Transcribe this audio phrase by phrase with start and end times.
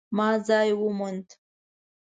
[0.17, 1.27] ما ځای وموند